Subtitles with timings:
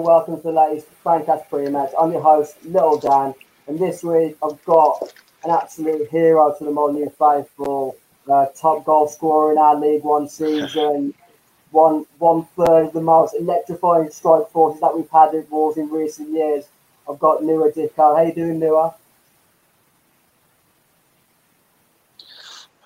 [0.00, 1.90] And welcome to the latest Fancast pre-match.
[2.00, 3.34] I'm your host, Little Dan,
[3.66, 5.12] and this week I've got
[5.44, 10.26] an absolute hero to the Molyneux faithful, uh, top goal scorer in our League One
[10.26, 11.12] season,
[11.70, 15.90] one one third of the most electrifying strike forces that we've had at Wolves in
[15.90, 16.64] recent years.
[17.06, 18.16] I've got Nouha Dicko.
[18.16, 18.94] How you doing, Nouha?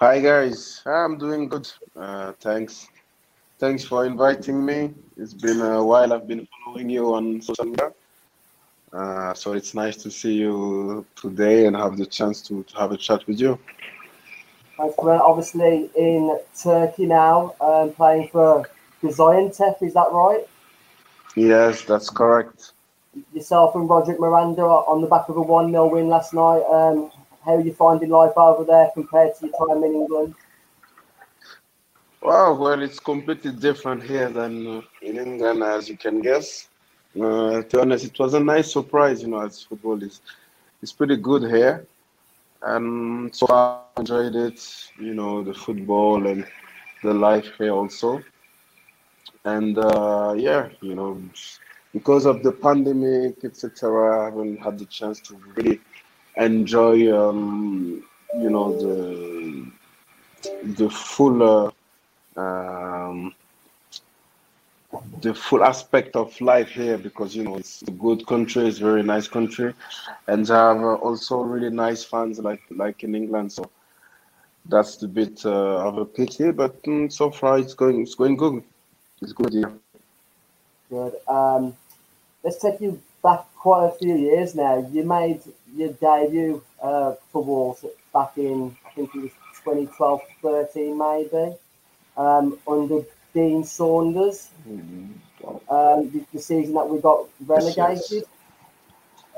[0.00, 1.70] Hi guys, I'm doing good.
[1.94, 2.88] Uh, thanks,
[3.60, 4.94] thanks for inviting me.
[5.16, 6.12] It's been a while.
[6.12, 7.92] I've been following you on social media,
[8.92, 12.91] uh, so it's nice to see you today and have the chance to, to have
[12.91, 13.56] a chat with you.
[14.77, 18.69] Thanks, We're obviously in Turkey now, um, playing for
[19.02, 19.84] Gaziantep.
[19.84, 20.45] Is that right?
[21.36, 22.72] Yes, that's correct.
[23.33, 26.64] Yourself and Roderick Miranda are on the back of a one 0 win last night.
[26.69, 27.12] Um,
[27.45, 30.34] how are you finding life over there compared to your time in England?
[32.25, 36.68] Wow, well, it's completely different here than uh, in England, as you can guess.
[37.20, 40.23] Uh, to be honest, it was a nice surprise, you know, as football is,
[40.83, 41.86] it's pretty good here.
[42.63, 44.61] And so I enjoyed it,
[44.98, 46.46] you know, the football and
[47.02, 48.23] the life here also.
[49.45, 51.20] And uh, yeah, you know,
[51.92, 55.80] because of the pandemic, etc., I haven't had the chance to really
[56.36, 58.02] enjoy, um,
[58.39, 59.70] you know, the
[60.77, 61.70] the full uh,
[62.36, 63.34] um,
[65.22, 68.84] the full aspect of life here because you know it's a good country, it's a
[68.84, 69.74] very nice country,
[70.27, 73.52] and I have uh, also really nice fans like like in England.
[73.52, 73.70] So
[74.67, 78.36] that's a bit uh, of a pity, but mm, so far it's going it's going
[78.36, 78.62] good.
[79.22, 79.52] It's good.
[79.52, 79.70] Yeah.
[80.90, 81.14] Good.
[81.28, 81.77] Um,
[82.42, 84.86] let's take you back quite a few years now.
[84.92, 85.40] You made
[85.74, 89.30] your debut uh, for Wolves back in I think it was
[89.64, 91.56] 2012, 13 maybe,
[92.17, 93.02] um, under
[93.33, 94.51] Dean Saunders.
[95.69, 98.25] Um, the, the season that we got relegated.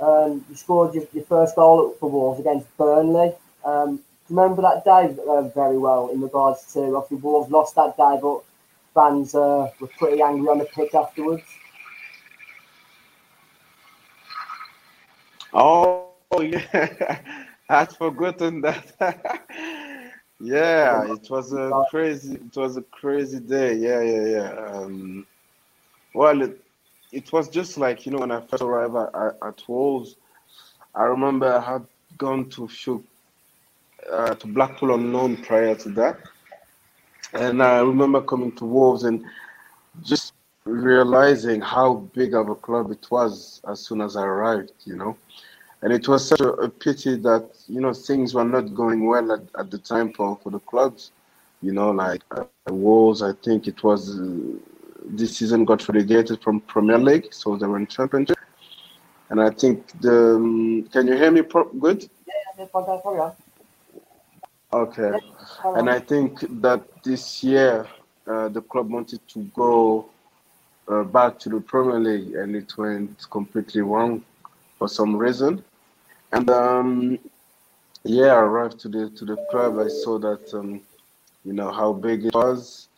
[0.01, 3.33] Um, you scored your, your first goal for Wolves against Burnley.
[3.65, 8.19] Um, remember that day uh, very well in regards to obviously Wolves lost that day,
[8.21, 8.43] but
[8.95, 11.45] fans uh, were pretty angry on the pitch afterwards.
[15.53, 16.11] Oh
[16.41, 17.19] yeah,
[17.69, 18.93] I'd forgotten that.
[20.41, 22.35] Yeah, it was a crazy.
[22.35, 23.75] It was a crazy day.
[23.75, 24.67] Yeah, yeah, yeah.
[24.67, 25.27] Um,
[26.15, 26.61] well, it,
[27.13, 30.17] it was just like you know when I first arrived at, at, Wolves.
[30.95, 31.87] I remember I had
[32.19, 33.07] gone to shoot
[34.11, 36.19] uh, to Blackpool Unknown prior to that,
[37.33, 39.25] and I remember coming to Wolves and
[40.03, 44.73] just realizing how big of a club it was as soon as I arrived.
[44.85, 45.17] You know
[45.83, 49.33] and it was such a, a, pity that you know things were not going well
[49.33, 51.13] at, at the time for, for the clubs.
[51.63, 54.59] You know like uh, Wolves I think it was uh,
[55.05, 58.39] this season got relegated from Premier League so they were in Championship.
[59.29, 62.03] And I think the um, can you hear me pro- good?
[62.27, 62.35] Yeah,
[64.73, 65.13] okay.
[65.75, 67.87] And I think that this year
[68.27, 70.09] uh, the club wanted to go
[70.89, 74.25] uh, back to the Premier League and it went completely wrong
[74.79, 75.65] for some reason.
[76.33, 77.19] And um,
[78.05, 79.79] yeah, I arrived to the to the club.
[79.79, 80.81] I saw that um,
[81.45, 82.89] you know how big it was.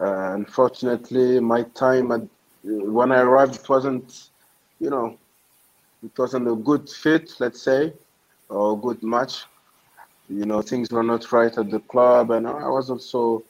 [0.00, 2.22] Uh, unfortunately, my time at,
[2.62, 4.30] when I arrived, it wasn't,
[4.78, 5.18] you know,
[6.04, 7.92] it wasn't a good fit, let's say,
[8.48, 9.44] or a good match.
[10.28, 13.42] You know, things were not right at the club, and I was also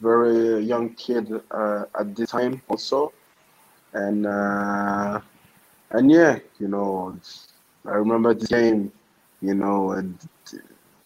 [0.00, 3.12] very young kid uh, at the time also,
[3.92, 5.20] and uh,
[5.90, 7.16] and yeah, you know,
[7.86, 8.92] I remember the game
[9.40, 10.18] You know, and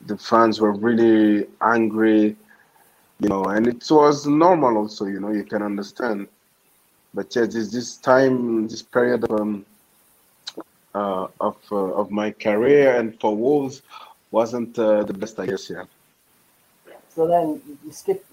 [0.07, 2.37] the fans were really angry.
[3.21, 5.07] You know, and it was normal also.
[5.07, 6.29] You know, you can understand.
[7.15, 9.65] But yeah, this this time, this period of um,
[10.95, 13.83] uh, of uh, of my career and for Wolves
[14.31, 15.71] wasn't uh, the best, I guess.
[15.71, 15.85] Yeah.
[17.15, 18.25] So then you skip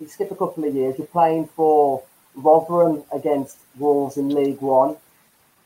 [0.00, 0.98] you skip a couple of years.
[0.98, 2.02] You're playing for
[2.34, 4.96] Rotherham against Wolves in League One,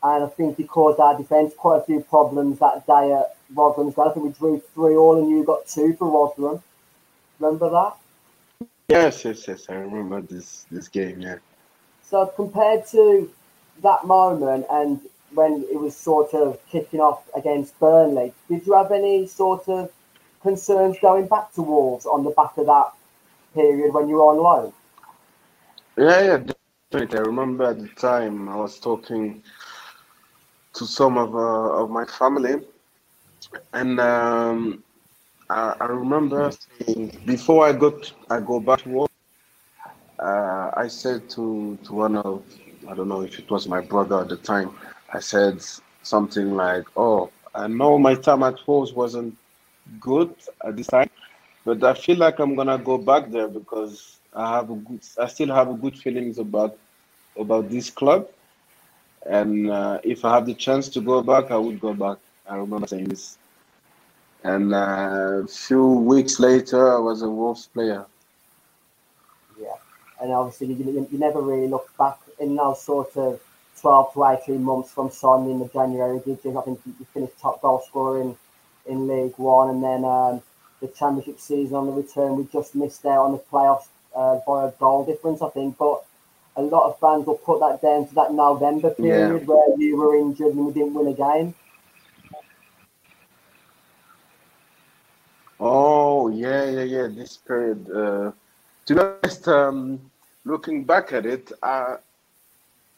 [0.03, 3.97] and I think you caused our defence quite a few problems that day at Rotherham's
[3.97, 6.61] I think we drew three all, and you got two for Rotherham.
[7.39, 8.67] Remember that?
[8.89, 9.65] Yes, yes, yes.
[9.69, 11.21] I remember this this game.
[11.21, 11.37] Yeah.
[12.03, 13.31] So compared to
[13.81, 14.99] that moment and
[15.33, 19.91] when it was sort of kicking off against Burnley, did you have any sort of
[20.41, 22.91] concerns going back to Wolves on the back of that
[23.53, 24.73] period when you were on loan?
[25.97, 26.53] Yeah, yeah,
[26.91, 27.17] definitely.
[27.17, 29.41] I remember at the time I was talking
[30.73, 32.55] to some of uh, of my family,
[33.73, 34.83] and um,
[35.49, 39.11] I, I, remember saying, before I got I go back to work,
[40.19, 42.43] uh, I said to to one of
[42.89, 44.71] I don't know if it was my brother at the time.
[45.11, 45.63] I said
[46.01, 49.37] something like, "Oh, I know my time at Wolves wasn't
[49.99, 50.33] good
[50.65, 51.09] at this time,
[51.65, 55.27] but I feel like I'm gonna go back there because I have a good, I
[55.27, 56.77] still have a good feelings about
[57.37, 58.27] about this club,
[59.25, 62.17] and uh, if I have the chance to go back, I would go back.
[62.47, 63.37] I remember saying this,
[64.43, 68.05] and uh, a few weeks later, I was a Wolves player.
[69.59, 69.75] Yeah,
[70.21, 73.39] and obviously you, you never really looked back in those sort of
[73.79, 76.57] 12 to 18 months from signing in the January, did you?
[76.57, 78.35] I think you finished top goal scorer in,
[78.85, 80.41] in League One, and then um,
[80.81, 84.67] the Championship season on the return, we just missed out on the playoffs uh, by
[84.67, 85.77] a goal difference, I think.
[85.77, 86.03] But
[86.55, 89.45] a lot of fans will put that down to that November period yeah.
[89.45, 91.55] where you were injured and we didn't win a game.
[95.59, 97.07] Oh yeah, yeah, yeah.
[97.07, 97.89] This period.
[97.89, 98.31] Uh,
[98.85, 100.11] to be honest, um,
[100.43, 101.97] looking back at it, uh,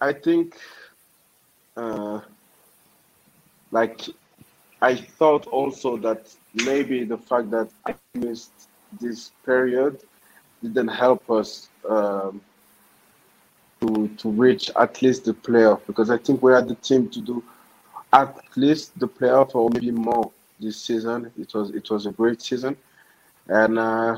[0.02, 0.58] I think,
[1.78, 2.22] uh,
[3.72, 4.02] like,
[4.82, 6.34] I thought also that
[6.66, 8.68] maybe the fact that I missed
[9.00, 10.00] this period
[10.64, 12.42] didn't help us um,
[13.86, 17.22] to to reach at least the playoff because I think we had the team to
[17.22, 17.44] do
[18.14, 21.32] at least the playoff or maybe more this season.
[21.38, 22.78] It was it was a great season,
[23.48, 24.18] and uh,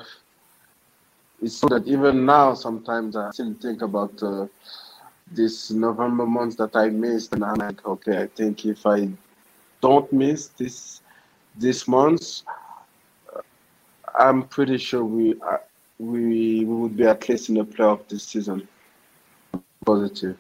[1.42, 4.22] it's so that even now sometimes I still think about.
[4.22, 4.48] Uh,
[5.32, 9.10] this November month that I missed, and I'm like, okay, I think if I
[9.82, 11.02] don't miss this
[11.56, 12.44] this month,
[14.18, 15.58] I'm pretty sure we uh,
[16.00, 18.68] we we would be at least in the playoff this season.
[19.88, 20.38] Positive.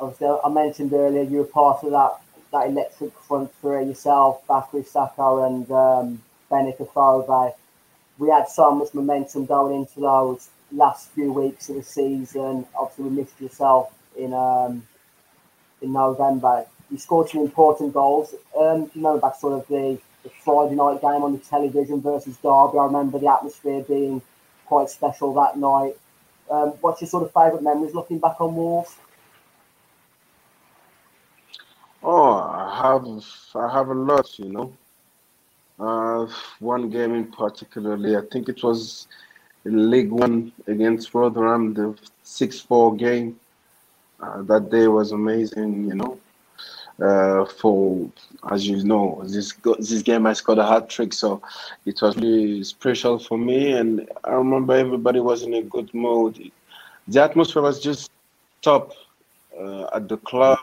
[0.00, 2.12] Obviously, I mentioned earlier you were part of that
[2.52, 7.54] that electric front three yourself, Bakary Sakho and um, Benik Afobe.
[8.18, 12.64] We had so much momentum going into those last few weeks of the season.
[12.78, 14.86] Obviously, we missed yourself in um,
[15.80, 16.64] in November.
[16.88, 18.32] You scored some important goals.
[18.56, 22.36] Um, you know, back sort of the, the Friday night game on the television versus
[22.36, 22.78] Derby?
[22.78, 24.22] I remember the atmosphere being
[24.66, 25.96] quite special that night.
[26.50, 28.96] Um, what's your sort of favourite memories looking back on Wolves?
[32.02, 33.24] Oh, I have
[33.54, 34.72] I have a lot, you know.
[35.78, 36.26] Uh,
[36.58, 39.08] one game in particularly, I think it was
[39.64, 43.38] in League One against Rotherham, the six-four game.
[44.20, 46.20] Uh, that day was amazing, you know.
[47.02, 48.08] Uh, for
[48.50, 51.42] as you know, this this game I scored a hat trick, so
[51.84, 53.72] it was really special for me.
[53.72, 56.52] And I remember everybody was in a good mood.
[57.08, 58.10] The atmosphere was just
[58.60, 58.92] top
[59.58, 60.58] uh, at the club.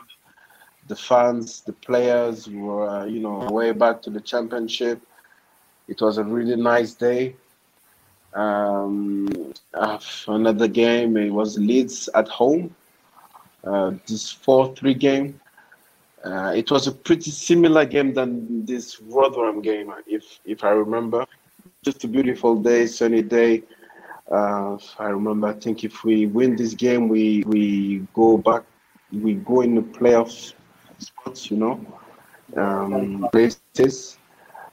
[0.88, 5.02] The fans, the players were, you know, way back to the championship.
[5.88, 7.34] It was a really nice day.
[8.34, 9.52] Um,
[10.26, 12.74] another game, it was Leeds at home.
[13.62, 15.39] Uh, this 4-3 game.
[16.24, 21.24] Uh, it was a pretty similar game than this Rotherham game, if if I remember.
[21.82, 23.62] Just a beautiful day, sunny day.
[24.30, 25.48] Uh, I remember.
[25.48, 28.64] I think if we win this game, we we go back,
[29.12, 30.52] we go in the playoff
[30.98, 31.50] spots.
[31.50, 31.86] You know,
[32.56, 34.18] um, places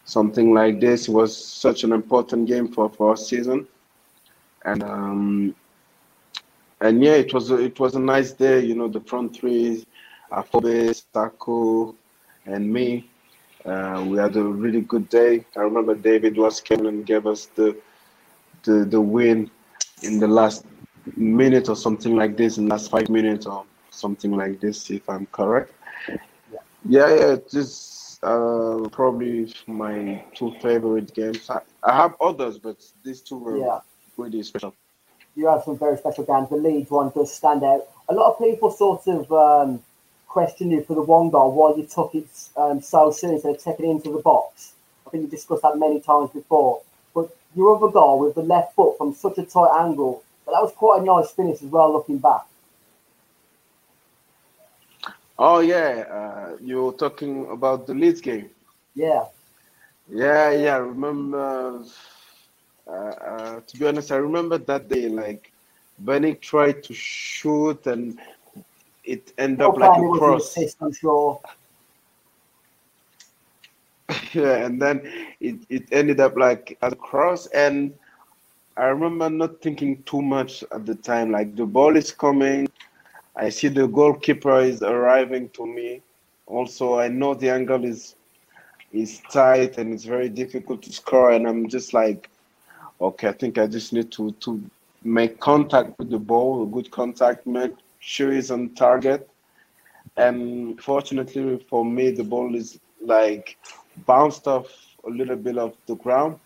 [0.04, 3.68] something like this was such an important game for, for our season.
[4.66, 5.56] And um,
[6.82, 8.64] and yeah, it was a, it was a nice day.
[8.64, 9.86] You know, the front three,
[10.32, 11.96] Afobe, Sakho,
[12.46, 13.10] and me.
[13.66, 15.46] Uh, we had a really good day.
[15.56, 17.78] I remember David was came and gave us the
[18.64, 19.50] the the win
[20.04, 20.66] in the last
[21.16, 25.10] minute or something like this, in the last five minutes or something like this, if
[25.10, 25.74] I'm correct.
[26.88, 31.50] Yeah, yeah, just uh, probably my two favorite games.
[31.50, 33.80] I, I have others, but these two were yeah.
[34.16, 34.74] really special.
[35.36, 36.50] You have some very special games.
[36.50, 37.88] The Leeds one does stand out.
[38.10, 39.84] A lot of people sort of um,
[40.38, 43.90] question you for the one goal why you took it um, so of taking it
[43.90, 44.74] into the box.
[45.04, 46.84] I think you discussed that many times before.
[47.16, 50.62] But your other goal with the left foot from such a tight angle, but that
[50.62, 52.46] was quite a nice finish as well, looking back.
[55.40, 58.52] Oh yeah, uh, you're talking about the Leeds game.
[58.94, 59.24] Yeah.
[60.08, 60.76] Yeah, yeah.
[60.76, 61.84] I remember.
[62.88, 65.10] Uh, uh, to be honest, I remember that day.
[65.10, 65.52] Like,
[66.06, 68.20] Benik tried to shoot, and
[69.08, 70.50] it ended up like a cross.
[70.50, 71.40] Assist, I'm sure.
[74.34, 75.02] yeah, and then
[75.40, 77.94] it, it ended up like a cross, and
[78.76, 81.32] I remember not thinking too much at the time.
[81.32, 82.68] Like the ball is coming,
[83.36, 86.02] I see the goalkeeper is arriving to me.
[86.46, 88.16] Also, I know the angle is
[88.94, 92.30] is tight and it's very difficult to score, and I'm just like,
[93.00, 94.62] okay, I think I just need to to
[95.04, 99.30] make contact with the ball, a good contact, make sure is on target.
[100.18, 103.58] And fortunately for me, the ball is like
[104.06, 104.68] bounced off
[105.06, 106.40] a little bit of the ground.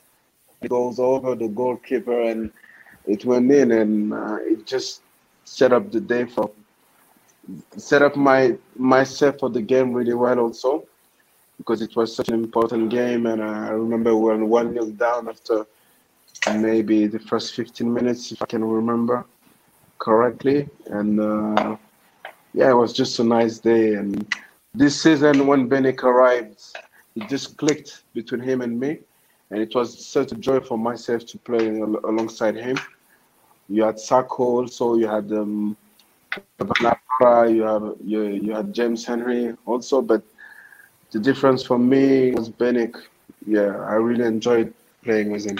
[0.61, 2.51] It goes over the goalkeeper and
[3.07, 5.01] it went in, and uh, it just
[5.43, 6.51] set up the day for
[7.75, 10.85] set up my myself for the game really well also
[11.57, 15.65] because it was such an important game and I remember were one nil down after
[16.55, 19.25] maybe the first 15 minutes if I can remember
[20.01, 20.67] correctly.
[20.87, 21.77] And uh,
[22.53, 23.93] yeah it was just a nice day.
[23.93, 24.27] And
[24.73, 26.61] this season when Benik arrived
[27.15, 28.99] it just clicked between him and me.
[29.49, 32.77] And it was such a joy for myself to play alongside him.
[33.69, 35.77] You had Sakho also you had um,
[36.59, 40.23] you you, you had James Henry also, but
[41.11, 42.95] the difference for me was Benik.
[43.45, 45.57] Yeah, I really enjoyed playing with him.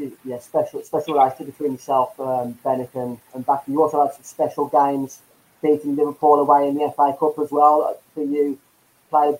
[0.00, 3.72] Okay, yeah, special special relationship between yourself, um, Benik and, and Backy.
[3.72, 5.20] You also had some special games
[5.62, 7.98] beating Liverpool away in the FA Cup as well.
[8.14, 8.58] For you,
[9.10, 9.38] played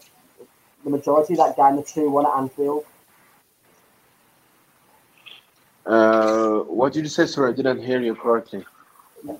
[0.85, 2.85] the majority of that game, the two one at Anfield.
[5.87, 7.27] Uh, what did you say?
[7.27, 8.65] Sorry, I didn't hear you correctly.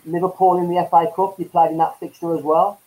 [0.07, 1.39] Liverpool in the FA Cup.
[1.39, 2.81] You played in that fixture as well.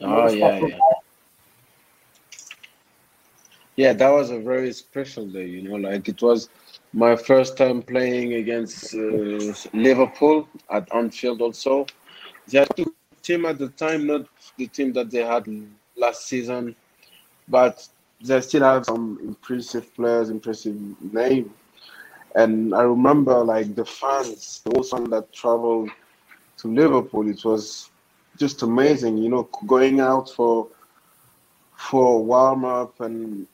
[0.00, 0.78] Oh yeah, yeah.
[3.78, 5.46] Yeah, that was a very special day.
[5.46, 6.48] You know, like it was
[6.92, 11.40] my first time playing against uh, Liverpool at Anfield.
[11.40, 11.86] Also,
[12.48, 12.92] they had two
[13.22, 15.46] team at the time, not the team that they had
[15.96, 16.74] last season,
[17.46, 17.86] but
[18.20, 20.74] they still have some impressive players, impressive
[21.12, 21.54] name.
[22.34, 25.90] And I remember like the fans, the whole that traveled
[26.56, 27.90] to Liverpool, it was
[28.36, 30.66] just amazing, you know, going out for
[31.76, 33.46] for warm up and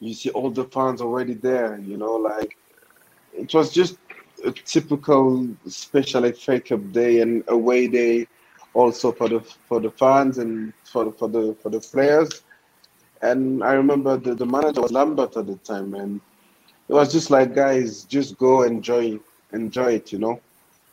[0.00, 2.56] you see all the fans already there, you know, like
[3.34, 3.98] it was just
[4.44, 8.26] a typical special FA Cup day and away day
[8.72, 12.42] also for the for the fans and for the, for the for the players.
[13.22, 16.20] And I remember the, the manager was Lambert at the time and
[16.88, 19.20] it was just like guys just go enjoy
[19.52, 20.40] enjoy it you know?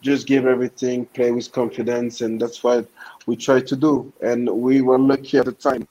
[0.01, 2.87] Just give everything play with confidence and that's what
[3.25, 4.11] we tried to do.
[4.21, 5.87] And we were lucky at the time.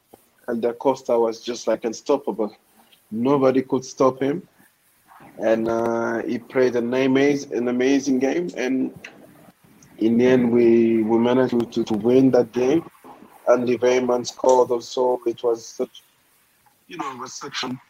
[0.49, 2.55] And the costa was just like unstoppable
[3.11, 4.47] Nobody could stop him.
[5.39, 8.51] And uh, he played an amazing, an amazing game.
[8.57, 8.93] And
[9.99, 12.85] in the end, we, we managed to, to win that game.
[13.49, 15.21] and the Weimann scored also.
[15.27, 16.03] It was such,
[16.89, 17.81] you know, it was such a,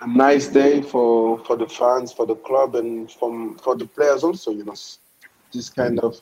[0.00, 4.24] a nice day for, for the fans, for the club, and from for the players
[4.24, 4.50] also.
[4.50, 4.74] You know,
[5.52, 6.20] this kind of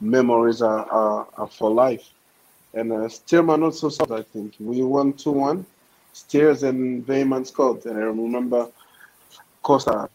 [0.00, 2.10] memories are, are, are for life.
[2.74, 4.54] And uh, Stearman also saw, I think.
[4.58, 5.66] We won 2 1
[6.14, 7.84] stairs in Weimann's court.
[7.84, 8.68] And I remember
[9.62, 10.08] Costa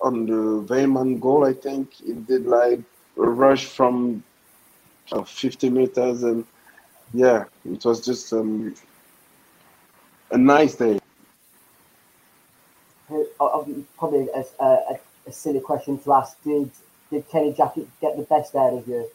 [0.00, 2.80] on the Weimann goal, I think it did like
[3.16, 4.22] a rush from
[5.10, 6.22] uh, 50 meters.
[6.22, 6.44] And
[7.12, 8.74] yeah, it was just um,
[10.30, 11.00] a nice day.
[13.10, 16.42] Oh, oh, probably a, a, a silly question to ask.
[16.44, 16.70] Did
[17.10, 19.08] did Kenny Jackett get the best out of you?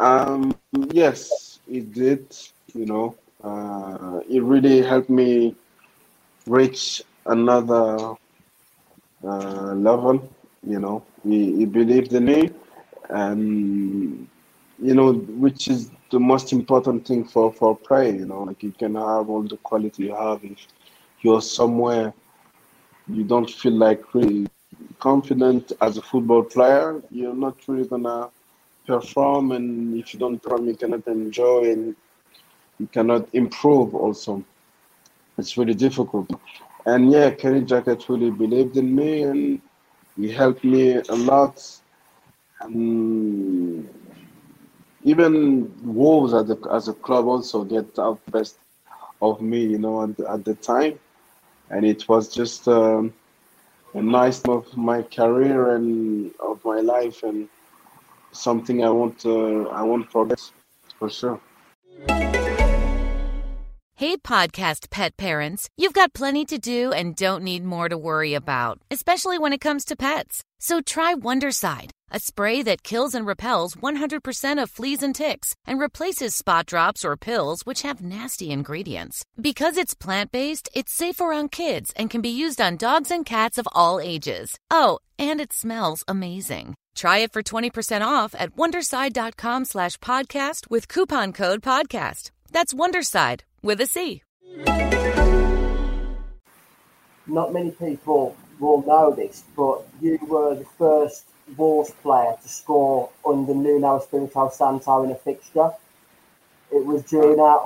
[0.00, 0.56] Um,
[0.92, 2.26] yes, it did.
[2.74, 5.54] You know, uh, it really helped me
[6.46, 8.14] reach another
[9.24, 10.22] uh, level.
[10.66, 12.50] You know, he, he believed in me,
[13.08, 14.26] and
[14.82, 18.14] you know, which is the most important thing for for prayer.
[18.14, 20.66] You know, like you can have all the quality you have if
[21.22, 22.12] you're somewhere
[23.08, 24.46] you don't feel like really
[24.98, 27.02] confident as a football player.
[27.10, 28.28] You're not really gonna
[28.86, 31.96] perform, and if you don't perform, you cannot enjoy and
[32.78, 33.94] you cannot improve.
[33.94, 34.44] Also,
[35.38, 36.30] it's really difficult.
[36.86, 39.60] And yeah, Kenny Jackett really believed in me, and
[40.16, 41.64] he helped me a lot.
[42.60, 43.88] And
[45.04, 48.58] even Wolves as a, as a club also get out best
[49.22, 50.98] of me, you know, at, at the time.
[51.70, 53.12] And it was just um,
[53.94, 57.48] a nice of my career and of my life and
[58.32, 60.52] something I want uh, I want progress
[60.98, 61.40] for sure.
[64.00, 68.32] Hey podcast pet parents, you've got plenty to do and don't need more to worry
[68.32, 70.42] about, especially when it comes to pets.
[70.58, 75.78] So try Wondercide, a spray that kills and repels 100% of fleas and ticks and
[75.78, 79.26] replaces spot drops or pills which have nasty ingredients.
[79.38, 83.58] Because it's plant-based, it's safe around kids and can be used on dogs and cats
[83.58, 84.56] of all ages.
[84.70, 86.74] Oh, and it smells amazing.
[86.94, 92.30] Try it for 20% off at wondercide.com slash podcast with coupon code podcast.
[92.50, 94.22] That's Wondercide with a C.
[97.26, 101.26] Not many people will know this, but you were the first
[101.56, 105.70] Wolves player to score under Nuno Espirito Santo in a fixture.
[106.72, 107.60] It was during our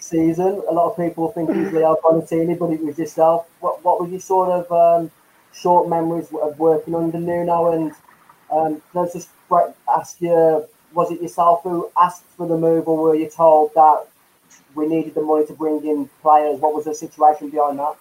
[0.00, 0.62] season.
[0.68, 3.46] A lot of people think it was Leo Bonatini, but it was yourself.
[3.60, 5.10] What, what was your sort of um,
[5.54, 7.72] short memories of working under Nuno?
[7.72, 7.92] And
[8.50, 9.28] um, can I just
[9.88, 14.06] ask you, was it yourself who asked for the move, or were you told that
[14.74, 16.60] we needed the money to bring in players?
[16.60, 17.96] What was the situation behind that?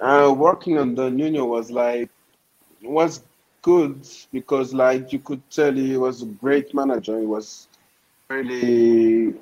[0.00, 2.10] Uh, working on the Nuno was like
[2.82, 3.22] was
[3.62, 7.18] good because like you could tell he was a great manager.
[7.20, 7.68] He was
[8.28, 9.34] really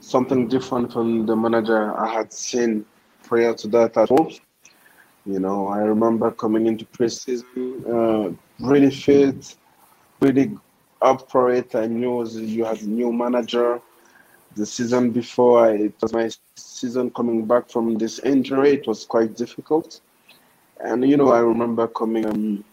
[0.00, 2.84] something different from the manager I had seen
[3.22, 4.40] prior to that at Wolves.
[5.24, 7.44] You know, I remember coming into preseason,
[7.86, 9.54] uh, really fit,
[10.20, 10.58] really
[11.00, 11.76] up for it.
[11.76, 13.80] I knew you had a new manager.
[14.56, 18.74] The season before, it was my season coming back from this injury.
[18.74, 20.00] It was quite difficult.
[20.80, 22.64] And, you know, I remember coming, um,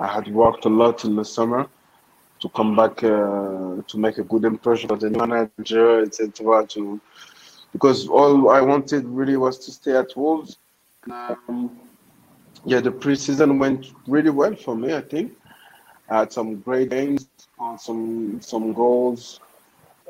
[0.00, 1.68] I had worked a lot in the summer
[2.40, 6.66] to come back uh, to make a good impression of the manager, etc.
[6.66, 7.00] To
[7.72, 10.58] because all I wanted really was to stay at Wolves.
[11.10, 11.78] Um,
[12.64, 14.92] yeah, the preseason went really well for me.
[14.94, 15.36] I think
[16.10, 17.28] I had some great games,
[17.78, 19.40] some some goals.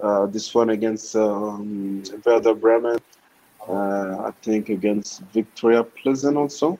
[0.02, 2.98] Uh, this one against um, Werder Bremen,
[3.68, 6.76] uh, I think against Viktoria Plzen also.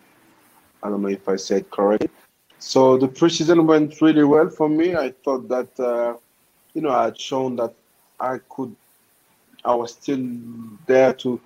[0.83, 2.11] I don't know if I said correctly.
[2.59, 4.97] So the preseason went really well for me.
[4.97, 6.17] I thought that uh,
[6.75, 7.75] you know I had shown that
[8.19, 8.75] I could,
[9.65, 10.25] I was still
[10.87, 11.41] there to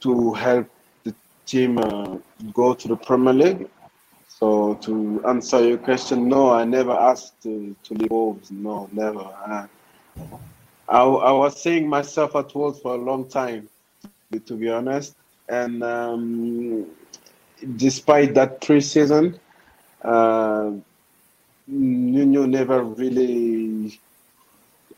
[0.00, 0.68] to help
[1.04, 1.14] the
[1.46, 2.18] team uh,
[2.52, 3.68] go to the Premier League.
[4.28, 8.50] So to answer your question, no, I never asked to, to leave Wolves.
[8.50, 9.20] No, never.
[9.20, 9.66] I,
[10.90, 13.68] I, I was seeing myself at Wolves for a long time,
[14.44, 15.14] to be honest.
[15.48, 16.86] And um,
[17.76, 19.38] despite that preseason,
[20.02, 20.72] uh,
[21.66, 24.00] Nuno never really.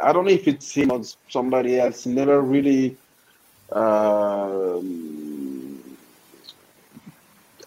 [0.00, 2.06] I don't know if it's him or somebody else.
[2.06, 2.96] Never really.
[3.70, 4.80] Uh,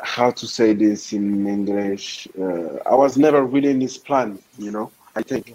[0.01, 2.27] how to say this in English?
[2.39, 4.91] Uh, I was never really in his plan, you know.
[5.15, 5.53] I think,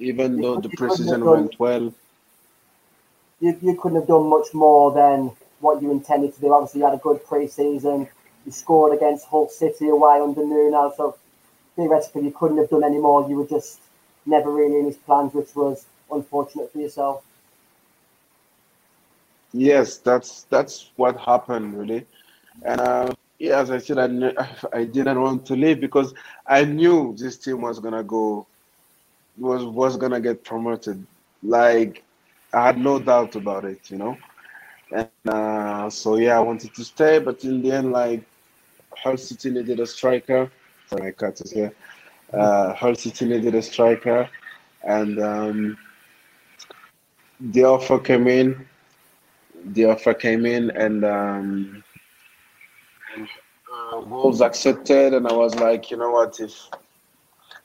[0.00, 1.92] even though the preseason went well,
[3.40, 6.52] you, you couldn't have done much more than what you intended to do.
[6.52, 8.08] Obviously, you had a good preseason.
[8.46, 11.16] You scored against Hull City away under Nuno, so
[11.76, 13.28] theoretically you couldn't have done any more.
[13.28, 13.80] You were just
[14.26, 17.22] never really in his plans, which was unfortunate for yourself.
[19.52, 22.06] Yes, that's that's what happened really,
[22.62, 26.14] and uh, yeah, as I said, I, I didn't want to leave because
[26.46, 28.46] I knew this team was gonna go,
[29.38, 31.06] was was gonna get promoted.
[31.42, 32.02] Like
[32.52, 34.16] I had no doubt about it, you know.
[34.92, 38.24] And uh, so yeah, I wanted to stay, but in the end, like
[38.96, 40.50] Hull City needed a striker.
[40.86, 41.72] Sorry, my cat is here.
[42.32, 44.28] Uh, Hull City needed a striker,
[44.84, 45.78] and um,
[47.40, 48.66] the offer came in.
[49.64, 51.84] The offer came in, and um,
[53.72, 56.68] uh, Wolves accepted, and I was like, you know what, if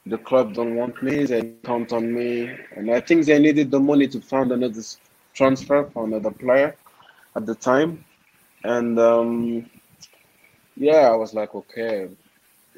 [0.05, 3.79] the club don't want me, they count on me, and I think they needed the
[3.79, 4.81] money to fund another
[5.33, 6.75] transfer for another player
[7.35, 8.05] at the time,
[8.63, 9.69] and um,
[10.75, 12.07] yeah, I was like, okay,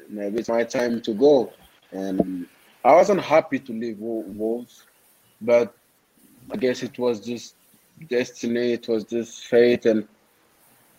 [0.08, 1.52] maybe it's my time to go,
[1.92, 2.46] and
[2.84, 4.86] I wasn't happy to leave Wolves,
[5.40, 5.74] but
[6.50, 7.54] I guess it was just
[8.08, 10.08] destiny, it was just fate, and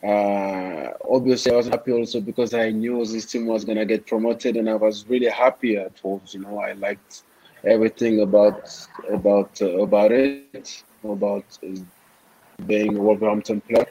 [0.03, 4.55] Uh, obviously, I was happy also because I knew this team was gonna get promoted,
[4.55, 6.33] and I was really happy at Wolves.
[6.33, 7.23] You know, I liked
[7.65, 8.69] everything about
[9.09, 11.45] about uh, about it, about
[12.65, 13.85] being a Wolverhampton player.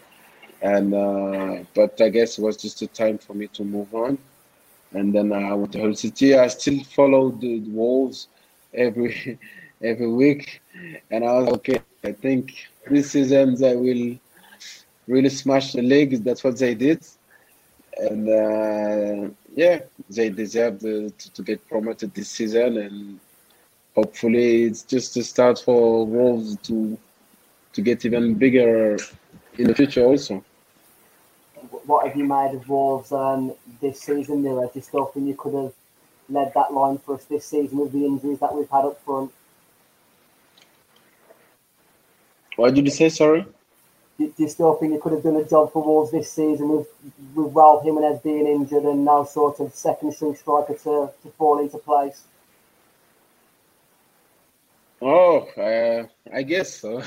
[0.63, 4.19] And uh, but I guess it was just a time for me to move on.
[4.93, 6.35] And then I went to Hull City.
[6.35, 8.29] I still followed the Wolves
[8.75, 9.39] every
[9.83, 10.61] every week,
[11.11, 11.81] and I was okay.
[12.05, 12.53] I think
[12.91, 14.17] this season I will
[15.09, 16.23] really smash the league.
[16.23, 17.05] That's what they did,
[17.97, 23.21] and uh, yeah, they deserve to, to get promoted this season, and
[23.95, 26.97] hopefully it's just a start for Wolves to
[27.73, 28.97] to get even bigger
[29.57, 30.45] in the future also.
[31.85, 34.67] What have you made of Wolves um, this season, Mira?
[34.67, 35.73] Do you still think you could have
[36.29, 39.33] led that line for us this season with the injuries that we've had up front?
[42.57, 43.09] What did you say?
[43.09, 43.47] Sorry.
[44.19, 46.89] Do, you still think you could have done a job for Wolves this season with
[47.35, 51.61] with Raul Jimenez being injured and now sort of second string striker to, to fall
[51.61, 52.25] into place?
[55.01, 57.03] Oh, uh, I guess so.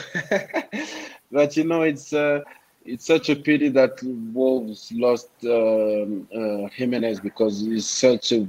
[1.31, 2.41] but you know, it's uh,
[2.85, 8.47] it's such a pity that Wolves lost um, uh, Jimenez because he's such a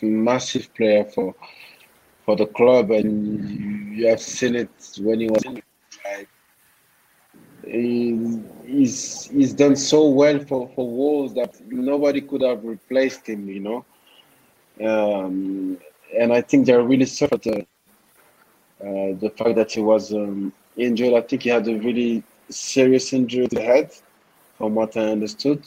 [0.00, 1.34] massive player for
[2.24, 5.42] for the club, and you have seen it when he was
[7.70, 13.48] he, he's he's done so well for for Wolves that nobody could have replaced him.
[13.48, 13.84] You know,
[14.84, 15.78] um,
[16.18, 21.20] and I think they're really suffered uh, the fact that he was um, injured, I
[21.22, 23.90] think he had a really serious injury to the head,
[24.56, 25.62] from what I understood.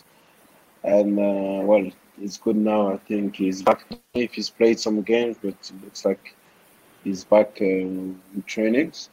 [0.83, 1.89] And uh, well,
[2.21, 2.93] it's good now.
[2.93, 3.85] I think he's back.
[4.13, 6.35] If he's played some games, but it looks like
[7.03, 9.09] he's back uh, in trainings.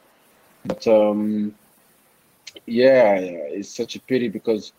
[0.65, 1.55] But um,
[2.67, 4.73] yeah, it's such a pity because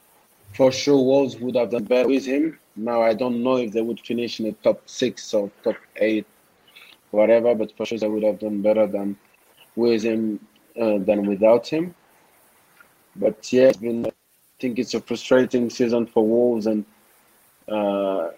[0.54, 2.60] for sure Wolves would have done better with him.
[2.76, 6.26] Now I don't know if they would finish in the top six or top eight
[7.12, 7.54] whatever.
[7.56, 9.18] But for sure, I would have done better than
[9.76, 10.40] with him
[10.80, 11.94] uh, than without him.
[13.16, 14.12] But yeah, been, I
[14.60, 16.86] think it's a frustrating season for Wolves, and
[17.68, 18.30] uh,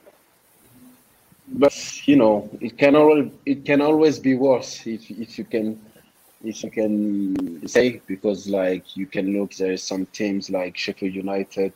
[1.48, 5.80] but you know it can always it can always be worse if if you can
[6.44, 11.14] if you can say because like you can look there are some teams like Sheffield
[11.14, 11.74] United,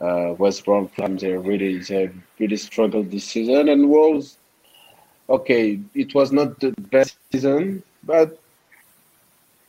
[0.00, 4.38] uh, West Brom, they really they really struggled this season, and Wolves
[5.28, 8.38] okay, it was not the best season, but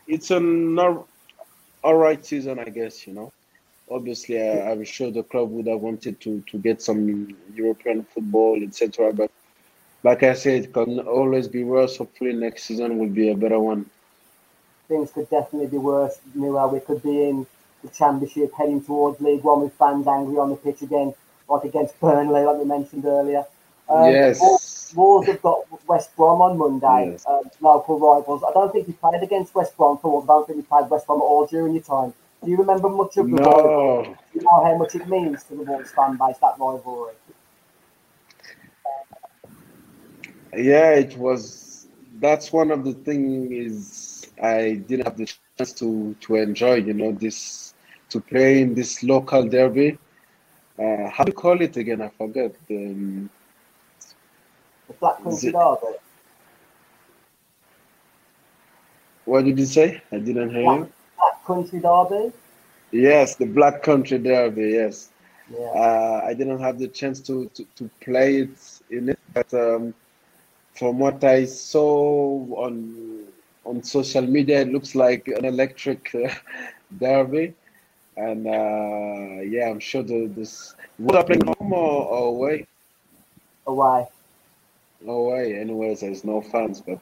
[0.08, 3.05] it's an all right season, I guess.
[3.05, 3.34] You know,
[3.91, 8.62] obviously, I, I'm sure the club would have wanted to to get some European football,
[8.63, 9.13] etc.
[9.13, 9.32] But
[10.03, 11.97] like I said, it can always be worse.
[11.97, 13.89] Hopefully, next season will be a better one.
[14.89, 16.19] Things could definitely be worse.
[16.36, 17.47] Meanwhile, we could be in
[17.84, 21.13] the Championship, heading towards League One with fans angry on the pitch again,
[21.47, 23.45] like against Burnley, like we mentioned earlier.
[23.88, 24.91] Um, yes.
[24.95, 27.25] Wolves have got West Brom on Monday, yes.
[27.28, 28.43] um, local rivals.
[28.47, 30.28] I don't think you played against West Brom for Wolves.
[30.28, 32.13] I don't think you played West Brom at all during your time.
[32.43, 33.43] Do you remember much of the no.
[33.43, 34.17] rivalry?
[34.34, 37.13] Do you know how much it means to the Wolves fan base, that rivalry?
[40.58, 41.88] Yeah, it was.
[42.19, 44.08] That's one of the things is
[44.41, 45.25] I didn't have the
[45.58, 46.75] chance to to enjoy.
[46.75, 47.73] You know, this
[48.10, 49.97] to play in this local derby.
[50.78, 52.02] Uh, how do you call it again?
[52.02, 52.52] I forgot.
[52.71, 53.30] Um,
[54.88, 55.97] the Black Country Derby.
[59.25, 60.02] What did you say?
[60.12, 60.91] I didn't hear Black, you.
[61.17, 62.34] Black Country Derby.
[62.91, 64.69] Yes, the Black Country Derby.
[64.69, 65.10] Yes.
[65.52, 65.65] Yeah.
[65.65, 69.93] Uh, I didn't have the chance to, to, to play it in it, but um,
[70.73, 73.18] from what I saw on
[73.69, 76.34] on social media, it looks like an electric uh,
[76.99, 77.53] derby.
[78.17, 80.75] And uh, yeah, I'm sure the, this.
[80.97, 82.67] Will I play home or, or away?
[83.67, 84.08] Away
[85.01, 86.99] no way anyways there's no fans but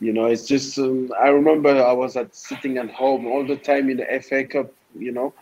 [0.00, 3.56] you know it's just um, i remember i was at sitting at home all the
[3.56, 5.32] time in the fa cup you know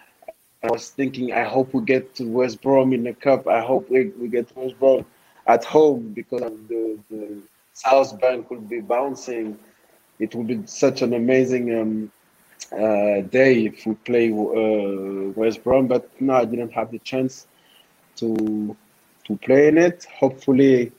[0.62, 3.88] i was thinking i hope we get to west brom in the cup i hope
[3.90, 5.04] we, we get west brom
[5.48, 7.38] at home because the, the
[7.72, 9.58] south bank will be bouncing
[10.18, 12.12] it would be such an amazing um,
[12.72, 17.46] uh, day if we play uh, west brom but no i didn't have the chance
[18.16, 18.76] to
[19.24, 20.92] to play in it hopefully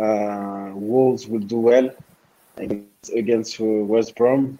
[0.00, 1.90] uh, Wolves will do well
[2.56, 4.58] against, against uh, West Brom.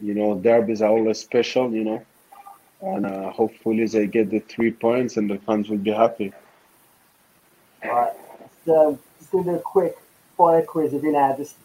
[0.00, 2.02] You know, derbies are always special, you know,
[2.80, 6.32] and uh, hopefully they get the three points and the fans will be happy.
[7.84, 8.12] All right.
[8.64, 9.96] So, just going to do a quick
[10.36, 11.56] fire quiz if you now, just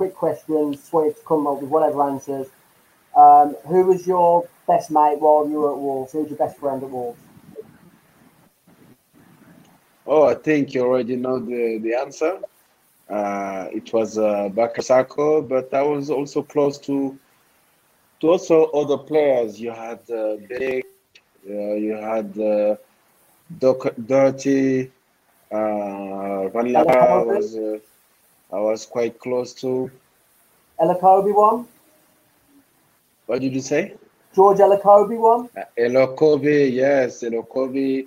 [0.00, 2.46] quick questions, want to come up with whatever answers.
[3.14, 6.12] Um, who was your best mate while you were at Wolves?
[6.12, 7.20] Who was your best friend at Wolves?
[10.06, 12.40] Oh, I think you already know the, the answer.
[13.10, 17.18] Uh, it was uh, Bakary Sakho, but I was also close to
[18.20, 19.60] to also other players.
[19.60, 20.84] You had uh, Big,
[21.46, 22.76] uh, you had uh,
[23.58, 24.90] Doc, Dirty,
[25.52, 27.78] uh, Van was uh,
[28.52, 29.90] I was quite close to.
[30.80, 31.66] Elokobi won.
[33.26, 33.94] What did you say?
[34.34, 35.48] George Elokobi won.
[35.56, 38.06] Uh, Elokobi, yes, Elokobi,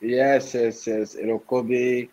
[0.00, 2.08] yes, yes, yes, Elokobi.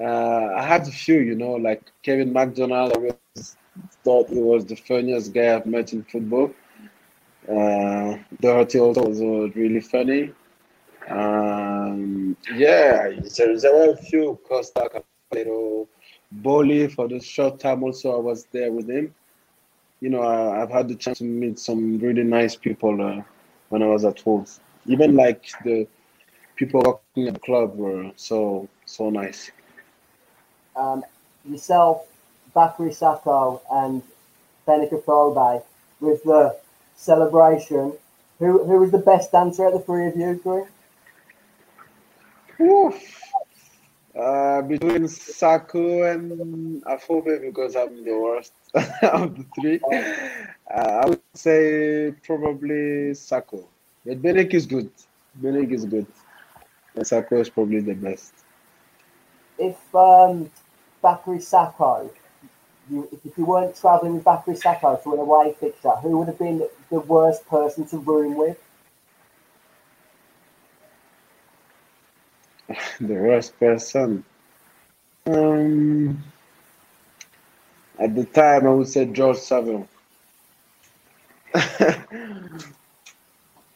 [0.00, 2.92] Uh, I had a few, you know, like Kevin McDonald.
[2.92, 3.56] I always
[4.02, 6.52] thought he was the funniest guy I've met in football.
[7.48, 10.32] Uh, Doherty also was really funny.
[11.08, 15.86] Um, yeah, there, there were a few Costa Capello,
[16.42, 19.14] Boly for the short time also I was there with him.
[20.00, 23.22] You know, I, have had the chance to meet some really nice people uh,
[23.68, 24.60] when I was at Wolves.
[24.86, 25.86] Even like the
[26.56, 29.50] people working at the club were so so nice.
[30.76, 31.04] Um,
[31.48, 32.06] yourself,
[32.54, 34.02] Bakary Sakho, and
[34.66, 35.62] Benik Afobe
[36.00, 36.56] with the
[36.96, 37.92] celebration.
[38.40, 40.66] Who who was the best dancer at the three of you, Green?
[44.16, 48.52] Uh, between Sakho and Afobe because I'm the worst
[49.02, 49.80] of the three.
[50.72, 53.66] Uh, I would say probably Sakho.
[54.06, 54.88] But Benik is good.
[55.42, 56.06] Benik is good.
[56.94, 58.34] And Sakho is probably the best.
[59.58, 60.48] If um,
[61.02, 62.08] Bakary Sakho,
[62.88, 66.38] you, if you weren't travelling with Bakary Sakho to an away fixture, who would have
[66.38, 68.58] been the worst person to room with?
[73.00, 74.24] the worst person.
[75.26, 76.22] Um,
[77.98, 79.88] at the time, I would say George Saville.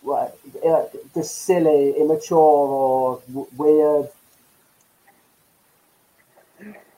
[0.03, 0.85] what, uh,
[1.15, 4.09] just silly, immature, or w- weird?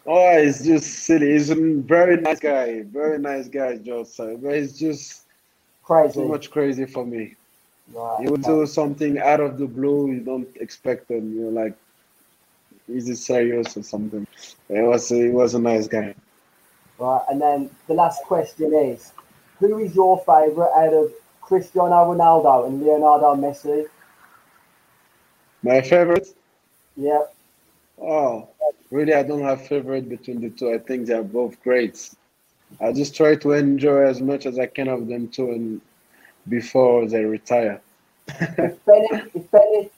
[0.06, 1.32] Oh, he's just silly.
[1.32, 2.82] He's a very nice guy.
[2.82, 4.38] Very nice guy, George Saville.
[4.38, 5.26] But he's just
[5.82, 6.22] crazy.
[6.22, 7.36] Too much crazy for me.
[7.92, 8.22] Right.
[8.22, 10.10] He would do something out of the blue.
[10.12, 11.34] You don't expect him.
[11.34, 11.76] You're like,
[12.90, 14.26] is he serious or something?
[14.68, 16.14] It was he was a nice guy.
[16.98, 19.12] Right, and then the last question is,
[19.58, 23.86] who is your favourite out of Cristiano Ronaldo and Leonardo Messi?
[25.62, 26.28] My favorite?
[26.96, 27.34] Yep.
[28.00, 28.48] Oh,
[28.90, 29.14] really?
[29.14, 30.72] I don't have favorite between the two.
[30.72, 32.10] I think they are both great.
[32.80, 35.80] I just try to enjoy as much as I can of them too, and
[36.48, 37.80] before they retire.
[38.28, 39.90] if Benny, if Benny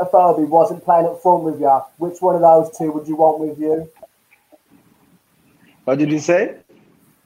[0.00, 3.38] Afobe wasn't playing up front with you, which one of those two would you want
[3.38, 3.88] with you?
[5.84, 6.56] What did you say?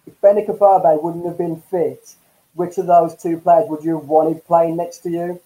[0.06, 2.14] If Benik Afobe wouldn't have been fit,
[2.54, 5.40] which of those two players would you have wanted playing next to you?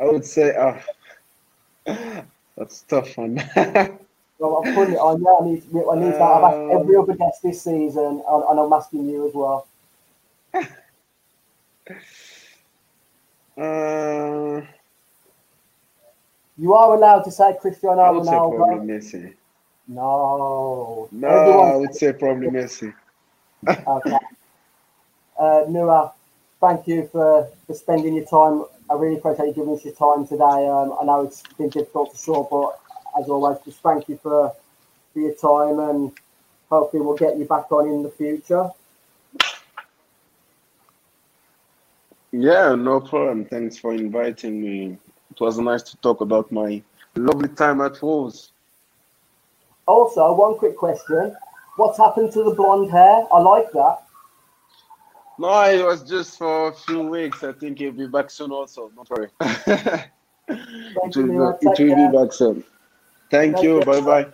[0.00, 0.78] I would say, uh,
[2.56, 3.36] that's tough one.
[3.56, 5.28] well, I'm putting it on you.
[5.28, 6.22] I need, I need that.
[6.22, 9.66] I've asked every other guest this season, and, and I'm asking you as well.
[13.56, 14.62] Uh,
[16.56, 18.50] you are allowed to say Cristiano I would Ronaldo.
[18.50, 19.34] say probably Messi.
[19.88, 21.08] No.
[21.12, 22.94] No, I would say probably Messi.
[23.68, 24.18] okay.
[25.38, 26.12] Uh, Nouha,
[26.60, 28.64] thank you for, for spending your time.
[28.90, 30.68] I really appreciate you giving us your time today.
[30.68, 32.78] Um, I know it's been difficult for sure, but
[33.20, 34.52] as always, just thank you for,
[35.12, 36.12] for your time and
[36.70, 38.70] hopefully we'll get you back on in the future.
[42.32, 43.44] Yeah, no problem.
[43.44, 44.98] Thanks for inviting me.
[45.30, 46.82] It was nice to talk about my
[47.14, 48.52] lovely time at Wolves.
[49.86, 51.36] Also, one quick question.
[51.76, 53.24] What's happened to the blonde hair?
[53.32, 53.98] I like that.
[55.38, 57.42] No, it was just for a few weeks.
[57.42, 58.90] I think he'll be back soon also.
[58.94, 59.28] Don't worry.
[59.40, 62.64] it will, be, it will be back soon.
[63.30, 63.80] Thank Take you.
[63.82, 64.26] Bye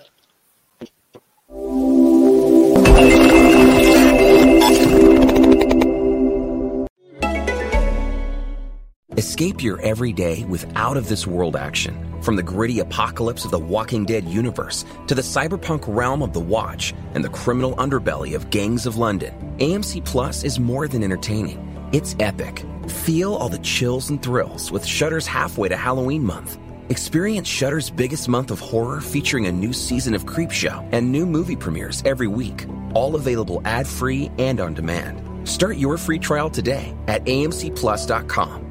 [9.18, 12.22] Escape your everyday with out of this world action.
[12.22, 16.38] From the gritty apocalypse of the Walking Dead universe to the cyberpunk realm of The
[16.38, 21.58] Watch and the criminal underbelly of Gangs of London, AMC Plus is more than entertaining.
[21.92, 22.64] It's epic.
[22.86, 26.56] Feel all the chills and thrills with Shudder's halfway to Halloween month.
[26.88, 31.56] Experience Shudder's biggest month of horror featuring a new season of Creepshow and new movie
[31.56, 35.20] premieres every week, all available ad-free and on demand.
[35.48, 38.67] Start your free trial today at amcplus.com